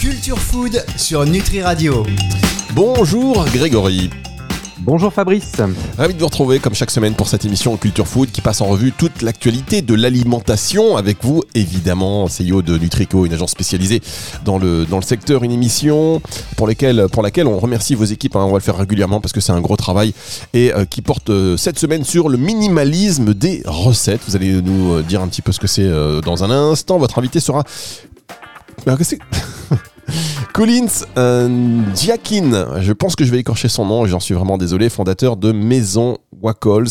[0.00, 2.04] Culture Food sur Nutri Radio.
[2.74, 4.10] Bonjour Grégory.
[4.84, 5.52] Bonjour Fabrice.
[5.96, 8.66] Ravi de vous retrouver comme chaque semaine pour cette émission Culture Food qui passe en
[8.66, 14.02] revue toute l'actualité de l'alimentation avec vous évidemment CEO de Nutrico, une agence spécialisée
[14.44, 16.20] dans le, dans le secteur, une émission
[16.56, 16.68] pour,
[17.12, 18.40] pour laquelle on remercie vos équipes, hein.
[18.42, 20.14] on va le faire régulièrement parce que c'est un gros travail
[20.52, 24.22] et euh, qui porte euh, cette semaine sur le minimalisme des recettes.
[24.26, 25.88] Vous allez nous euh, dire un petit peu ce que c'est
[26.22, 26.98] dans un instant.
[26.98, 27.62] Votre invité sera...
[30.52, 31.06] Collins
[31.94, 35.50] Diakin, je pense que je vais écorcher son nom, j'en suis vraiment désolé, fondateur de
[35.50, 36.88] Maison Wacols.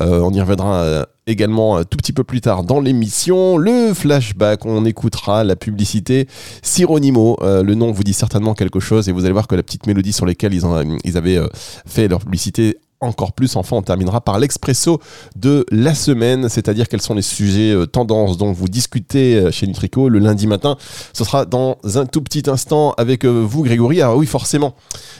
[0.00, 3.58] Euh, on y reviendra euh, également un tout petit peu plus tard dans l'émission.
[3.58, 6.28] Le flashback, on écoutera la publicité
[6.62, 7.36] Sironimo.
[7.42, 9.86] Euh, le nom vous dit certainement quelque chose et vous allez voir que la petite
[9.86, 11.40] mélodie sur laquelle ils avaient
[11.86, 13.56] fait leur publicité encore plus.
[13.56, 15.00] Enfin, on terminera par l'expresso
[15.36, 19.66] de la semaine, c'est-à-dire quels sont les sujets euh, tendances dont vous discutez euh, chez
[19.66, 20.76] Nutrico le lundi matin.
[21.12, 24.02] Ce sera dans un tout petit instant avec euh, vous, Grégory.
[24.02, 24.74] Ah oui, forcément,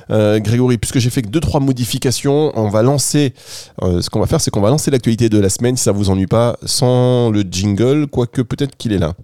[0.09, 3.34] Grégory, puisque j'ai fait que deux trois modifications, on va lancer.
[3.81, 6.11] ce qu'on va faire, c'est qu'on va lancer l'actualité de la semaine, si ça vous
[6.11, 9.14] ennuie pas, sans le jingle, quoique peut-être qu'il est là.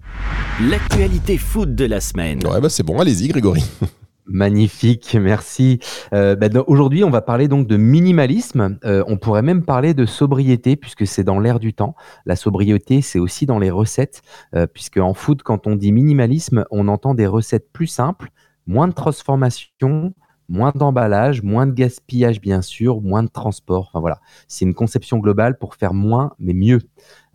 [0.69, 2.45] L'actualité food de la semaine.
[2.47, 3.63] Ouais, bah c'est bon, allez-y, Grégory.
[4.25, 5.79] Magnifique, merci.
[6.13, 8.77] Euh, bah, Aujourd'hui, on va parler donc de minimalisme.
[8.85, 11.95] Euh, on pourrait même parler de sobriété puisque c'est dans l'air du temps.
[12.25, 14.21] La sobriété, c'est aussi dans les recettes,
[14.55, 18.29] euh, puisque en food, quand on dit minimalisme, on entend des recettes plus simples,
[18.67, 20.13] moins de transformation,
[20.51, 23.87] moins d'emballage, moins de gaspillage bien sûr, moins de transport.
[23.89, 26.81] Enfin voilà, c'est une conception globale pour faire moins mais mieux.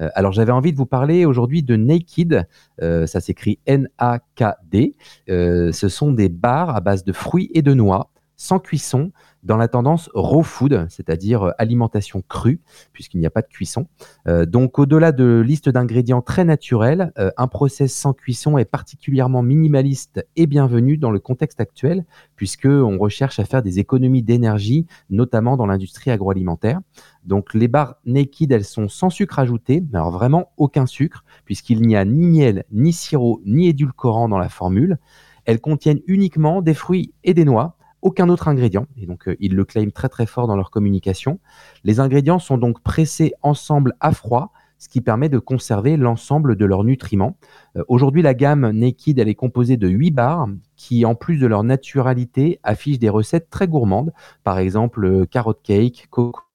[0.00, 2.46] Euh, alors j'avais envie de vous parler aujourd'hui de Naked,
[2.82, 4.94] euh, ça s'écrit N-A-K-D.
[5.28, 9.56] Euh, ce sont des bars à base de fruits et de noix, sans cuisson, dans
[9.56, 12.60] la tendance raw food, c'est-à-dire alimentation crue,
[12.92, 13.86] puisqu'il n'y a pas de cuisson.
[14.26, 20.48] Donc au-delà de liste d'ingrédients très naturels, un process sans cuisson est particulièrement minimaliste et
[20.48, 25.66] bienvenu dans le contexte actuel, puisque on recherche à faire des économies d'énergie, notamment dans
[25.66, 26.80] l'industrie agroalimentaire.
[27.26, 31.96] Donc les barres naked, elles sont sans sucre ajouté, alors vraiment aucun sucre, puisqu'il n'y
[31.96, 34.98] a ni miel, ni sirop, ni édulcorant dans la formule.
[35.44, 38.86] Elles contiennent uniquement des fruits et des noix, aucun autre ingrédient.
[38.96, 41.40] Et donc, euh, ils le claiment très très fort dans leur communication.
[41.84, 46.64] Les ingrédients sont donc pressés ensemble à froid, ce qui permet de conserver l'ensemble de
[46.64, 47.36] leurs nutriments.
[47.76, 51.46] Euh, aujourd'hui, la gamme Naked, elle est composée de 8 barres qui, en plus de
[51.46, 54.12] leur naturalité, affichent des recettes très gourmandes.
[54.44, 56.45] Par exemple, euh, carrot cake, coco,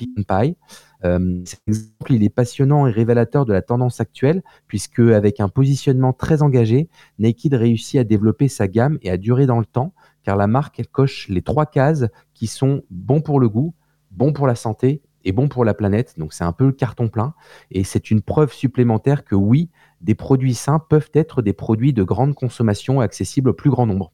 [0.00, 0.56] pecan pie.
[1.44, 6.12] cet exemple, il est passionnant et révélateur de la tendance actuelle, puisque avec un positionnement
[6.12, 6.88] très engagé,
[7.18, 10.82] Naked réussit à développer sa gamme et à durer dans le temps, car la marque,
[10.92, 13.74] coche les trois cases qui sont bons pour le goût,
[14.10, 16.14] bons pour la santé et bons pour la planète.
[16.18, 17.34] Donc c'est un peu le carton plein.
[17.70, 19.68] Et c'est une preuve supplémentaire que oui,
[20.00, 24.12] des produits sains peuvent être des produits de grande consommation accessibles au plus grand nombre.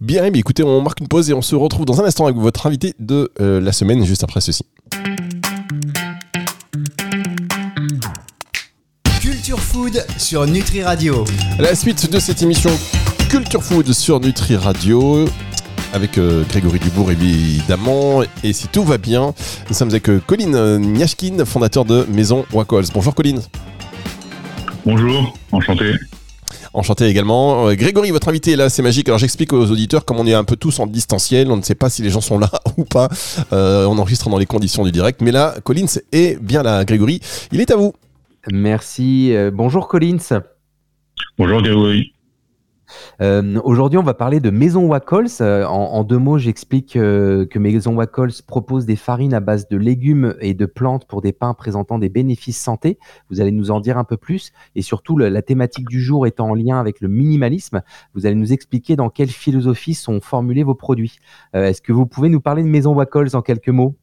[0.00, 2.66] Bien, écoutez, on marque une pause et on se retrouve dans un instant avec votre
[2.66, 4.64] invité de euh, la semaine, juste après ceci.
[9.78, 11.24] Food sur Nutri Radio.
[11.60, 12.70] La suite de cette émission
[13.28, 15.24] Culture Food sur Nutri Radio
[15.92, 18.22] avec euh, Grégory Dubourg évidemment.
[18.42, 19.32] Et si tout va bien,
[19.68, 22.86] nous sommes avec euh, Colin Niashkin, fondateur de Maison Wacols.
[22.92, 23.36] Bonjour Colin.
[24.84, 25.92] Bonjour, enchanté.
[26.74, 27.68] Enchanté également.
[27.68, 29.06] Euh, Grégory, votre invité est là, c'est magique.
[29.06, 31.76] Alors j'explique aux auditeurs, comme on est un peu tous en distanciel, on ne sait
[31.76, 33.08] pas si les gens sont là ou pas.
[33.52, 35.20] on enregistre dans les conditions du direct.
[35.20, 36.84] Mais là, Collins est bien là.
[36.84, 37.20] Grégory,
[37.52, 37.94] il est à vous.
[38.52, 39.34] Merci.
[39.52, 40.42] bonjour Collins.
[41.38, 42.12] Bonjour Grégory.
[43.20, 45.28] Euh, aujourd'hui, on va parler de Maison Wacols.
[45.40, 49.76] Euh, en, deux mots, j'explique euh, que Maison Wacols propose des farines à base de
[49.76, 52.98] légumes et de plantes pour des pains présentant des bénéfices santé.
[53.30, 54.52] Vous allez nous en dire un peu plus.
[54.74, 57.82] Et surtout, la thématique du jour étant en lien avec le minimalisme,
[58.14, 61.18] vous allez nous expliquer dans quelle philosophie sont formulés vos produits.
[61.52, 63.96] Est-ce que vous pouvez nous parler de Maison Wacols en quelques mots?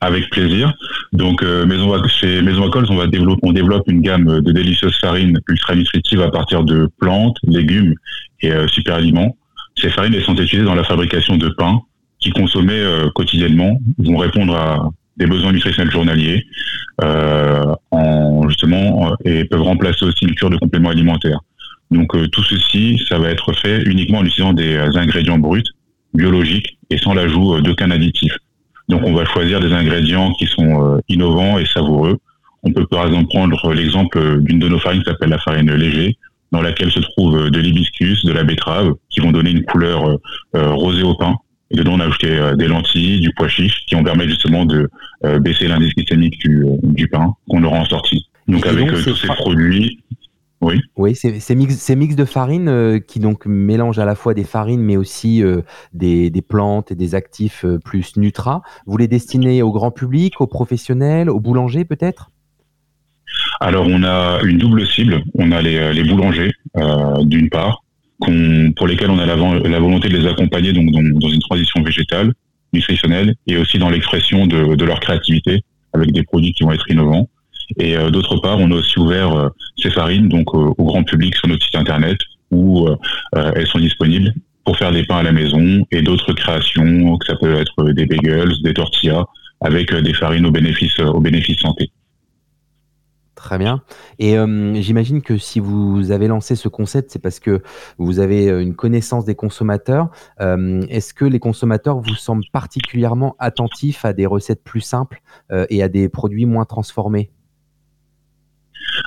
[0.00, 0.72] Avec plaisir.
[1.12, 6.30] Donc, euh, Maison, on va développer, développe une gamme de délicieuses farines ultra nutritives à
[6.30, 7.94] partir de plantes, légumes
[8.40, 9.36] et euh, super aliments.
[9.76, 11.80] Ces farines elles sont utilisées dans la fabrication de pain
[12.20, 16.44] qui consommés euh, quotidiennement vont répondre à des besoins nutritionnels journaliers
[17.00, 21.40] en justement et peuvent remplacer aussi une cure de compléments alimentaires.
[21.90, 25.62] Donc tout ceci, ça va être fait uniquement en utilisant des ingrédients bruts,
[26.14, 28.32] biologiques et sans l'ajout d'aucun additif.
[28.88, 32.18] Donc on va choisir des ingrédients qui sont euh, innovants et savoureux.
[32.62, 36.16] On peut par exemple prendre l'exemple d'une de nos farines qui s'appelle la farine léger,
[36.52, 40.18] dans laquelle se trouve euh, de l'hibiscus, de la betterave, qui vont donner une couleur
[40.54, 41.34] euh, rosée au pain.
[41.70, 44.88] Et dedans, on a ajouté des lentilles, du pois chiche, qui vont permettre justement de
[45.40, 48.28] baisser l'indice glycémique du, du pain qu'on aura en sortie.
[48.46, 50.04] Donc avec tous ces produits,
[50.64, 50.80] oui.
[50.96, 54.96] Oui, ces mix, mix de farines qui donc mélangent à la fois des farines mais
[54.96, 55.42] aussi
[55.92, 58.62] des, plantes et des actifs plus Nutra.
[58.86, 62.30] Vous les destinez au grand public, aux professionnels, aux boulangers peut-être?
[63.60, 65.22] Alors on a une double cible.
[65.34, 66.52] On a les, boulangers
[67.22, 67.84] d'une part,
[68.20, 72.32] pour lesquels on a la, volonté de les accompagner donc dans, une transition végétale,
[72.72, 75.62] nutritionnelle et aussi dans l'expression de, de leur créativité
[75.92, 77.28] avec des produits qui vont être innovants.
[77.78, 81.04] Et euh, d'autre part, on a aussi ouvert euh, ces farines donc euh, au grand
[81.04, 82.18] public sur notre site internet
[82.50, 82.88] où
[83.32, 84.32] elles sont disponibles
[84.64, 88.06] pour faire des pains à la maison et d'autres créations, que ça peut être des
[88.06, 89.24] bagels, des tortillas,
[89.60, 91.90] avec des farines au bénéfice au bénéfice santé.
[93.34, 93.82] Très bien.
[94.20, 94.36] Et
[94.74, 97.60] j'imagine que si vous avez lancé ce concept, c'est parce que
[97.98, 100.10] vous avez une connaissance des consommateurs.
[100.38, 105.22] Est-ce que les consommateurs vous semblent particulièrement attentifs à des recettes plus simples
[105.70, 107.32] et à des produits moins transformés?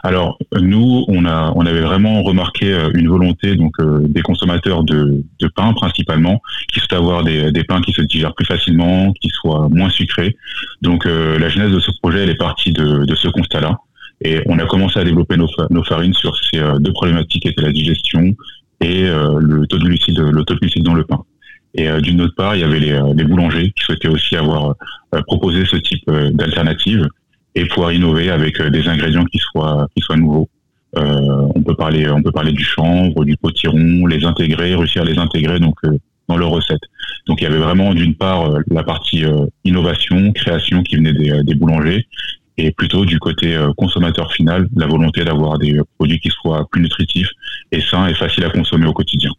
[0.04, 5.48] Alors nous, on avait vraiment remarqué euh, une volonté donc euh, des consommateurs de, de
[5.48, 6.42] pain principalement,
[6.72, 10.36] qui souhaitent avoir des, pains qui se digèrent plus facilement, qui soient moins sucrés.
[10.82, 13.78] Donc euh, la genèse de ce projet, elle est partie de, ce constat-là,
[14.22, 17.72] et on a commencé à développer nos, farines sur ces deux problématiques qui étaient la
[17.72, 18.36] digestion
[18.82, 21.24] et le taux de glucides, le taux de glucides dans le pain.
[21.74, 24.76] Et d'une autre part, il y avait les, les boulangers qui souhaitaient aussi avoir
[25.26, 27.08] proposé ce type d'alternative
[27.58, 30.48] et pouvoir innover avec euh, des ingrédients qui soient qui soient nouveaux.
[30.96, 35.06] Euh, on peut parler on peut parler du chanvre, du potiron, les intégrer, réussir à
[35.06, 35.98] les intégrer donc euh,
[36.30, 36.88] dans leurs recettes.
[37.26, 39.24] Donc il y avait vraiment d'une part la partie
[39.66, 42.06] innovation, création qui venait des, des, boulangers
[42.58, 47.30] et plutôt du côté consommateur final, la volonté d'avoir des produits qui soient plus nutritifs
[47.72, 49.32] et sains et faciles à consommer au quotidien.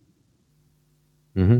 [1.34, 1.58] Mmh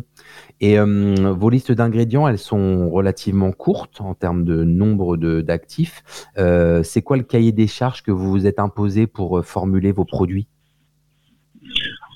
[0.61, 6.03] et vos listes d'ingrédients, elles sont relativement courtes en termes de nombre d'actifs.
[6.37, 10.05] Euh, c'est quoi le cahier des charges que vous vous êtes imposé pour formuler vos
[10.05, 10.49] produits?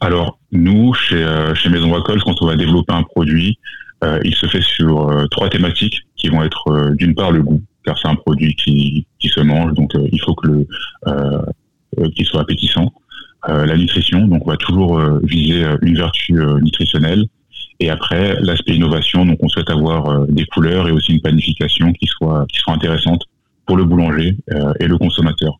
[0.00, 1.24] Alors, nous, chez,
[1.54, 3.58] chez Maison Wacols, quand on va développer un produit,
[4.02, 7.96] euh, il se fait sur trois thématiques qui vont être d'une part le goût, car
[7.96, 10.66] c'est un produit qui, qui se mange, donc il faut que le
[12.16, 12.90] qu'il soit appétissant.
[13.46, 17.26] la nutrition, donc on va toujours viser une vertu nutritionnelle
[17.82, 21.92] et après, l'aspect innovation, donc on souhaite avoir euh, des couleurs et aussi une panification
[21.92, 23.24] qui soit qui soit intéressante
[23.66, 25.58] pour le boulanger euh, et le consommateur.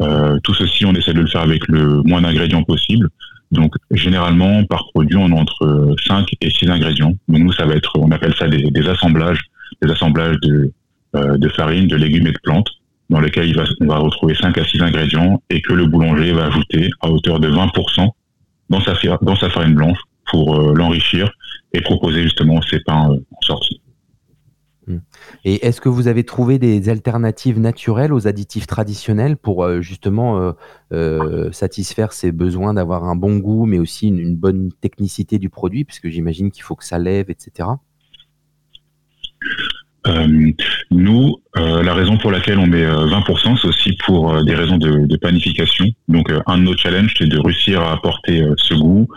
[0.00, 3.08] Euh, tout ceci, on essaie de le faire avec le moins d'ingrédients possible.
[3.50, 7.14] Donc généralement, par produit, on a entre 5 et 6 ingrédients.
[7.26, 9.40] Donc nous, ça va être, on appelle ça des, assemblages,
[9.82, 10.72] des assemblages de,
[11.14, 12.70] de farine, de légumes et de plantes,
[13.10, 16.88] dans lesquels on va retrouver 5 à 6 ingrédients et que le boulanger va ajouter
[17.00, 18.08] à hauteur de 20%
[18.70, 19.98] dans sa, dans sa farine blanche
[20.30, 21.28] pour l'enrichir
[21.72, 23.80] et proposer justement ces pains euh, en sortie.
[24.86, 24.98] Hmm.
[25.44, 30.54] Et est-ce que vous avez trouvé des alternatives naturelles aux additifs traditionnels pour euh, justement
[30.92, 35.84] euh, satisfaire ces besoins d'avoir un bon goût, mais aussi une, bonne technicité du produit,
[35.84, 37.68] puisque j'imagine qu'il faut que ça lève, etc.
[40.06, 40.52] Euh,
[40.90, 44.78] nous, euh, la raison pour laquelle on met 20%, euh, c'est aussi pour des raisons
[44.78, 45.86] de, de planification.
[46.06, 49.08] Donc, un de nos challenges, c'est de réussir à apporter ce goût,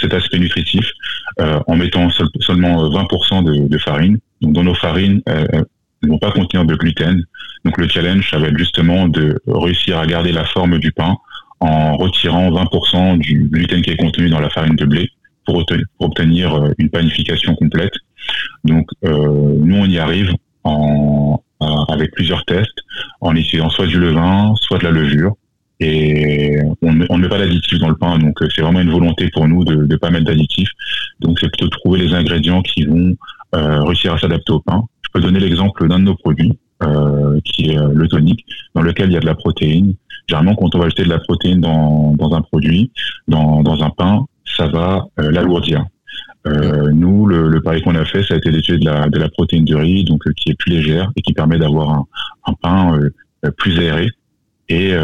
[0.00, 0.90] cet aspect nutritif,
[1.38, 2.08] en mettant
[2.40, 4.18] seulement 20% de, de, farine.
[4.40, 5.64] Donc, dans nos farines, elles
[6.02, 7.24] ne vont pas contenir de gluten.
[7.64, 11.16] Donc, le challenge, ça va être justement de réussir à garder la forme du pain
[11.60, 15.10] en retirant 20% du gluten qui est contenu dans la farine de blé
[15.44, 15.64] pour
[15.98, 17.94] obtenir une panification complète
[18.64, 20.32] donc euh, nous on y arrive
[20.64, 21.42] en,
[21.88, 22.78] avec plusieurs tests
[23.20, 25.34] en utilisant soit du levain, soit de la levure.
[25.80, 29.28] Et on ne met pas d'additifs dans le pain, donc euh, c'est vraiment une volonté
[29.30, 30.70] pour nous de ne pas mettre d'additifs.
[31.18, 33.16] Donc c'est plutôt de trouver les ingrédients qui vont
[33.56, 34.84] euh, réussir à s'adapter au pain.
[35.04, 38.44] Je peux donner l'exemple d'un de nos produits, euh, qui est le tonique,
[38.76, 39.94] dans lequel il y a de la protéine.
[40.28, 42.92] Généralement, quand on va ajouter de la protéine dans, un produit,
[43.26, 45.84] dans un pain, ça va l'alourdir.
[46.46, 49.18] Euh, nous, le, le pari qu'on a fait, ça a été d'étudier de la, de
[49.18, 52.06] la protéine de riz, donc euh, qui est plus légère et qui permet d'avoir un,
[52.46, 54.08] un, pain euh, plus aéré
[54.68, 54.94] et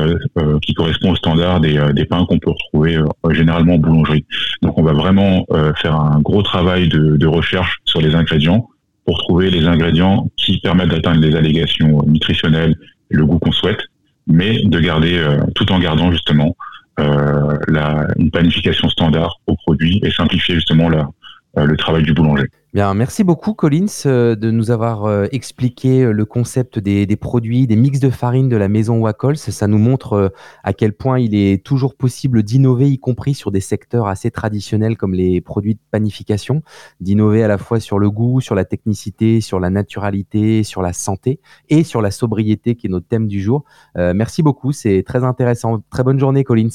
[0.62, 2.98] qui correspond au standard des, des pains qu'on peut retrouver
[3.32, 4.24] généralement en boulangerie.
[4.62, 5.44] Donc, on va vraiment
[5.76, 8.70] faire un gros travail de, de, recherche sur les ingrédients
[9.04, 12.76] pour trouver les ingrédients qui permettent d'atteindre les allégations nutritionnelles
[13.10, 13.80] et le goût qu'on souhaite,
[14.26, 15.22] mais de garder
[15.54, 16.56] tout en gardant justement
[16.96, 21.10] la, une planification standard au produit et simplifier justement la,
[21.54, 22.48] le travail du boulanger.
[22.74, 27.66] Bien, merci beaucoup Collins euh, de nous avoir euh, expliqué euh, le concept des, produits,
[27.66, 29.38] des mix de farine de la maison Wacols.
[29.38, 30.30] Ça nous montre
[30.62, 34.98] à quel point il est toujours possible d'innover, y compris sur des secteurs assez traditionnels
[34.98, 36.62] comme les produits de panification,
[37.00, 40.92] d'innover à la fois sur le goût, sur la technicité, sur la naturalité, sur la
[40.92, 41.40] santé
[41.70, 43.64] et sur la sobriété qui est notre thème du jour.
[43.96, 45.82] merci beaucoup, c'est très intéressant.
[45.90, 46.68] Très bonne journée Collins.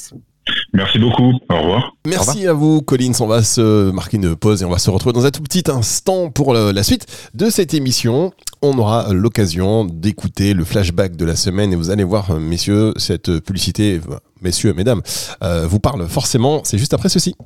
[0.74, 1.32] Merci beaucoup.
[1.48, 1.94] Au revoir.
[2.04, 3.12] Merci à vous, Collins.
[3.20, 5.62] On va se marquer une pause et on va se retrouver dans un tout petit
[5.70, 8.32] instant pour la suite de cette émission.
[8.60, 13.38] On aura l'occasion d'écouter le flashback de la semaine et vous allez voir, messieurs, cette
[13.38, 14.00] publicité,
[14.42, 15.00] messieurs, mesdames,
[15.44, 16.62] euh, vous parle forcément.
[16.64, 17.36] C'est juste après ceci.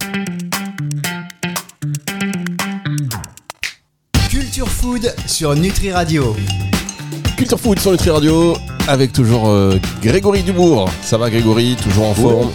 [4.30, 6.35] Culture Food sur Nutri Radio.
[7.37, 8.56] Culture Food sur Nutri Radio
[8.88, 10.88] avec toujours euh, Grégory Dubourg.
[11.02, 12.50] Ça va Grégory, toujours en forme?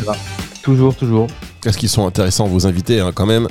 [0.64, 1.28] Toujours, toujours.
[1.62, 3.50] Qu'est-ce qu'ils sont intéressants vos invités hein, quand même.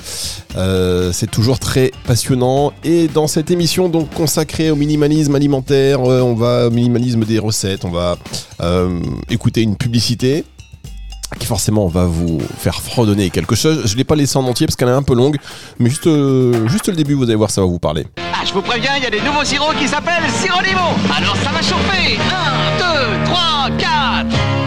[0.57, 2.73] Euh, c'est toujours très passionnant.
[2.85, 7.39] Et dans cette émission donc consacrée au minimalisme alimentaire, euh, on va au minimalisme des
[7.39, 8.17] recettes, on va
[8.63, 10.47] euh, écouter une publicité
[11.39, 13.83] qui forcément va vous faire fredonner quelque chose.
[13.85, 15.37] Je ne l'ai pas laissé en entier parce qu'elle est un peu longue,
[15.79, 16.09] mais juste,
[16.67, 18.07] juste le début, vous allez voir, ça va vous parler.
[18.19, 20.81] Ah, je vous préviens, il y a des nouveaux sirops qui s'appellent Sironimo.
[21.15, 22.17] Alors ça va chauffer.
[22.17, 24.62] 1, 2, 3, 4.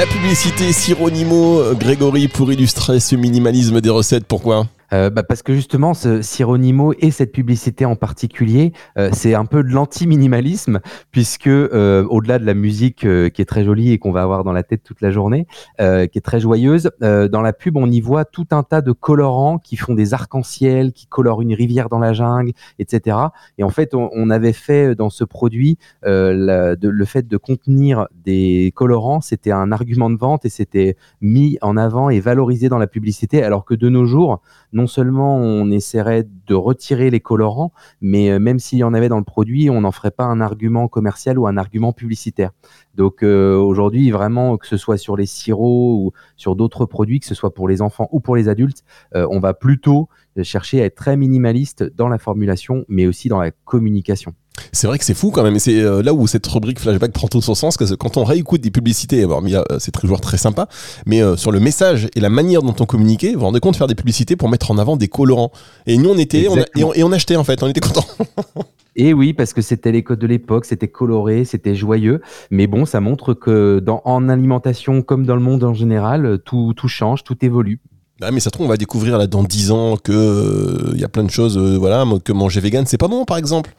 [0.00, 4.66] La publicité Sironimo, Grégory, pour illustrer ce minimalisme des recettes, pourquoi?
[4.92, 9.44] Euh, bah parce que justement, ce Sironimo et cette publicité en particulier, euh, c'est un
[9.44, 10.80] peu de l'anti-minimalisme,
[11.10, 14.52] puisque euh, au-delà de la musique qui est très jolie et qu'on va avoir dans
[14.52, 15.46] la tête toute la journée,
[15.78, 19.58] qui est très joyeuse, dans la pub, on y voit tout un tas de colorants
[19.58, 23.16] qui font des arcs-en-ciel, qui colorent une rivière dans la jungle, etc.
[23.58, 29.20] Et en fait, on, avait fait dans ce produit le fait de contenir des colorants,
[29.20, 33.42] c'était un argument de vente et c'était mis en avant et valorisé dans la publicité,
[33.42, 34.40] alors que de nos jours,
[34.86, 39.18] seulement on essaierait de retirer les colorants, mais euh, même s'il y en avait dans
[39.18, 42.50] le produit, on n'en ferait pas un argument commercial ou un argument publicitaire.
[42.94, 47.26] Donc euh, aujourd'hui, vraiment, que ce soit sur les sirops ou sur d'autres produits, que
[47.26, 48.84] ce soit pour les enfants ou pour les adultes,
[49.14, 50.08] euh, on va plutôt
[50.42, 54.34] chercher à être très minimaliste dans la formulation, mais aussi dans la communication.
[54.72, 57.28] C'est vrai que c'est fou quand même, c'est euh, là où cette rubrique flashback prend
[57.28, 60.68] tout son sens, que quand on réécoute des publicités, euh, c'est joueur très sympa,
[61.06, 63.74] mais euh, sur le message et la manière dont on communiquait, vous vous rendez compte
[63.74, 65.52] de faire des publicités pour mettre en avant des colorants.
[65.86, 68.06] Et nous on était, et, on, achetait en fait, on était contents.
[68.96, 72.20] Et oui, parce que c'était les codes de l'époque, c'était coloré, c'était joyeux.
[72.50, 76.74] Mais bon, ça montre que dans, en alimentation comme dans le monde en général, tout,
[76.76, 77.80] tout change, tout évolue.
[78.20, 81.04] Ah, mais ça se trouve, on va découvrir là dans 10 ans que il y
[81.04, 83.74] a plein de choses, voilà, que manger vegan, c'est pas bon, par exemple.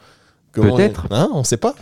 [0.52, 1.06] Peut-être.
[1.10, 1.74] Hein, on sait pas.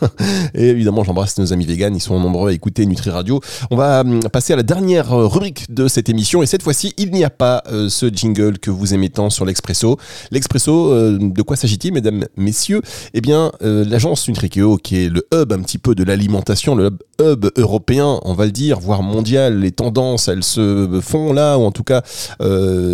[0.54, 3.40] et évidemment, j'embrasse nos amis véganes, ils sont nombreux à écouter Nutri Radio.
[3.70, 6.94] On va hum, passer à la dernière euh, rubrique de cette émission et cette fois-ci,
[6.98, 9.98] il n'y a pas euh, ce jingle que vous aimez tant sur l'Expresso.
[10.30, 12.82] L'Expresso, euh, de quoi s'agit-il, mesdames, messieurs?
[13.14, 17.46] Eh bien, l'agence Nutrikeo, qui est le hub un petit peu de l'alimentation, le hub,
[17.56, 21.72] européen, on va le dire, voire mondial, les tendances, elles se font là, ou en
[21.72, 22.02] tout cas,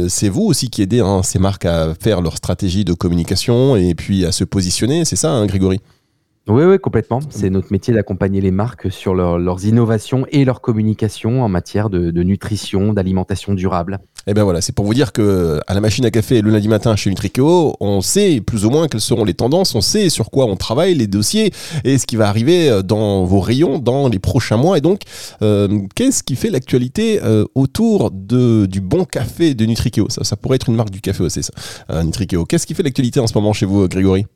[0.09, 3.95] c'est vous aussi qui aidez hein, ces marques à faire leur stratégie de communication et
[3.95, 5.05] puis à se positionner.
[5.05, 5.81] C'est ça, hein, Grégory?
[6.49, 7.21] Oui, oui, complètement.
[7.29, 12.23] C'est notre métier d'accompagner les marques sur leurs innovations et leur communication en matière de,
[12.23, 13.99] nutrition, d'alimentation durable.
[14.27, 16.51] Et eh bien voilà, c'est pour vous dire que à la machine à café le
[16.51, 20.09] lundi matin chez Nutrikeo, on sait plus ou moins quelles seront les tendances, on sait
[20.11, 21.51] sur quoi on travaille, les dossiers
[21.85, 24.79] et ce qui va arriver euh, dans vos rayons dans les prochains mois.
[24.79, 25.03] Et donc,
[25.43, 30.37] euh, qu'est-ce qui fait l'actualité euh, autour de, du bon café de Nutrikeo ça, ça
[30.37, 32.05] pourrait être une marque du café aussi, ça.
[32.05, 32.45] Nutrikeo.
[32.47, 34.27] Qu'est-ce qui fait l'actualité en ce moment chez vous, Grégory?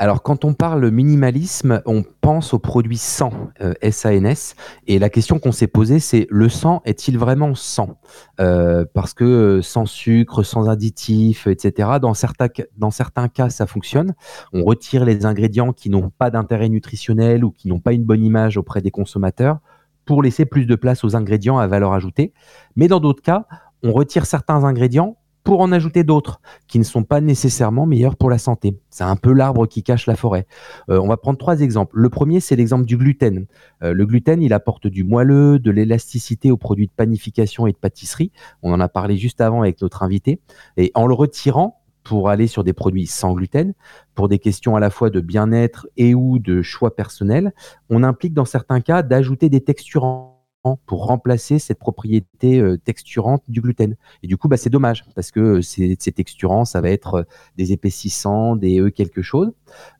[0.00, 4.54] Alors, quand on parle minimalisme, on pense au produit sans, euh, SANS.
[4.86, 7.98] Et la question qu'on s'est posée, c'est le sang est-il vraiment sans
[8.40, 14.14] euh, Parce que euh, sans sucre, sans additifs, etc., dans certains cas, ça fonctionne.
[14.52, 18.24] On retire les ingrédients qui n'ont pas d'intérêt nutritionnel ou qui n'ont pas une bonne
[18.24, 19.58] image auprès des consommateurs
[20.04, 22.32] pour laisser plus de place aux ingrédients à valeur ajoutée.
[22.76, 23.46] Mais dans d'autres cas,
[23.82, 25.16] on retire certains ingrédients
[25.48, 28.78] pour en ajouter d'autres qui ne sont pas nécessairement meilleurs pour la santé.
[28.90, 30.46] C'est un peu l'arbre qui cache la forêt.
[30.90, 31.96] Euh, on va prendre trois exemples.
[31.96, 33.46] Le premier, c'est l'exemple du gluten.
[33.82, 37.78] Euh, le gluten, il apporte du moelleux, de l'élasticité aux produits de panification et de
[37.78, 38.30] pâtisserie.
[38.62, 40.38] On en a parlé juste avant avec notre invité.
[40.76, 43.72] Et en le retirant, pour aller sur des produits sans gluten,
[44.14, 47.54] pour des questions à la fois de bien-être et ou de choix personnel,
[47.88, 50.37] on implique dans certains cas d'ajouter des texturants
[50.86, 53.96] pour remplacer cette propriété euh, texturante du gluten.
[54.22, 57.72] Et du coup, bah, c'est dommage parce que ces, ces texturants, ça va être des
[57.72, 59.52] épaississants, des E quelque chose.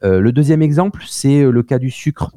[0.03, 2.33] le deuxième exemple, c'est le cas du sucre.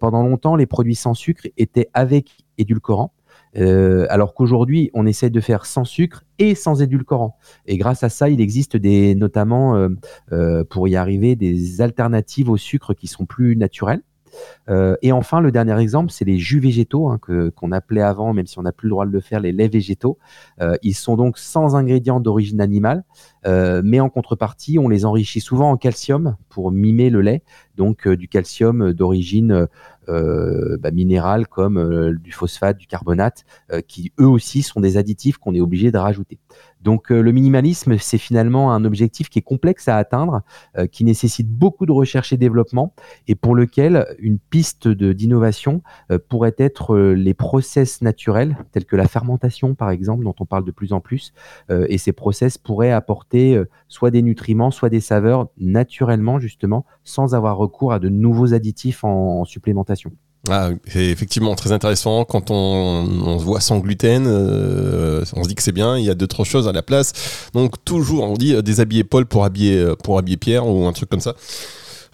[0.00, 3.12] pendant longtemps, les produits sans sucre étaient avec édulcorant.
[3.56, 7.36] Euh, alors qu'aujourd'hui, on essaie de faire sans sucre et sans édulcorant.
[7.66, 9.88] Et grâce à ça, il existe des, notamment, euh,
[10.32, 14.02] euh, pour y arriver, des alternatives au sucre qui sont plus naturelles.
[14.68, 17.18] Euh, et enfin, le dernier exemple, c'est les jus végétaux hein,
[17.54, 19.72] qu'on appelait avant, même si on n'a plus le droit de le faire, les laits
[19.72, 20.18] végétaux.
[20.60, 23.04] Euh, ils sont donc sans ingrédients d'origine animale,
[23.46, 27.42] euh, mais en contrepartie, on les enrichit souvent en calcium pour mimer le lait,
[27.76, 29.66] donc du calcium d'origine
[30.08, 33.44] bah, minérale comme du phosphate, du carbonate,
[33.86, 36.38] qui eux aussi sont des additifs qu'on est obligé de rajouter.
[36.82, 40.42] Donc euh, le minimalisme, c'est finalement un objectif qui est complexe à atteindre,
[40.76, 42.94] euh, qui nécessite beaucoup de recherche et développement,
[43.28, 49.06] et pour lequel une piste d'innovation euh, pourrait être les process naturels, tels que la
[49.06, 51.32] fermentation par exemple, dont on parle de plus en plus,
[51.70, 57.60] et ces process pourraient apporter soit des nutriments, soit des saveurs naturellement justement, sans avoir
[57.62, 60.12] recours à de nouveaux additifs en supplémentation.
[60.50, 62.24] Ah, c'est effectivement très intéressant.
[62.24, 65.96] Quand on, on se voit sans gluten, euh, on se dit que c'est bien.
[65.96, 67.12] Il y a deux trois choses à la place.
[67.54, 70.92] Donc toujours, on dit euh, déshabiller Paul pour habiller euh, pour habiller Pierre ou un
[70.92, 71.36] truc comme ça.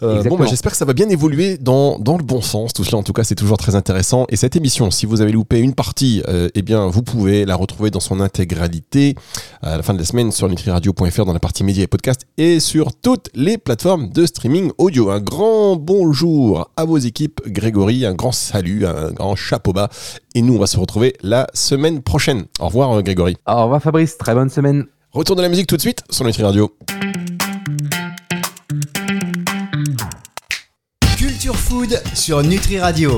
[0.02, 2.73] Euh, bon, bah, j'espère que ça va bien évoluer dans, dans le bon sens.
[2.73, 4.26] Tout cela, en tout cas, c'est toujours très intéressant.
[4.28, 7.57] Et cette émission, si vous avez loupé une partie, euh, eh bien, vous pouvez la
[7.57, 9.14] retrouver dans son intégralité
[9.62, 12.61] à la fin de la semaine sur nutriradio.fr dans la partie médias et podcasts et
[12.61, 15.11] sur toutes les plateformes de streaming audio.
[15.11, 18.05] Un grand bonjour à vos équipes, Grégory.
[18.05, 19.88] Un grand salut, un grand chapeau bas.
[20.35, 22.45] Et nous, on va se retrouver la semaine prochaine.
[22.61, 23.37] Au revoir, euh, Grégory.
[23.47, 24.17] Au revoir, Fabrice.
[24.19, 24.85] Très bonne semaine.
[25.12, 26.71] Retour de la musique tout de suite sur Nutri Radio.
[31.69, 33.07] Food sur Nutri Radio.